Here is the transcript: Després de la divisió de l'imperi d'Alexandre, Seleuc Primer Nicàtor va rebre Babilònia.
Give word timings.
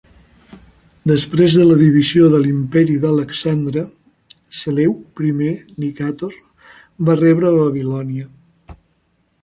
Després 1.09 1.57
de 1.59 1.65
la 1.71 1.75
divisió 1.81 2.29
de 2.35 2.39
l'imperi 2.45 2.95
d'Alexandre, 3.05 3.83
Seleuc 4.63 5.05
Primer 5.21 5.53
Nicàtor 5.85 6.37
va 7.11 7.21
rebre 7.25 7.57
Babilònia. 7.63 8.29